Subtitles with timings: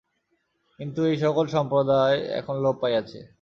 [0.79, 3.19] কিন্তু এই-সকল সম্প্রদায় এখন লোপ পাইয়াছে।